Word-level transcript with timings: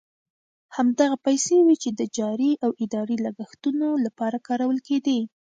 همدغه 0.75 1.17
پیسې 1.25 1.57
وې 1.65 1.75
چې 1.83 1.89
د 1.99 2.01
جاري 2.17 2.51
او 2.63 2.71
اداري 2.83 3.17
لګښتونو 3.25 3.87
لپاره 4.05 4.37
کارول 4.47 4.77
کېدې. 4.87 5.19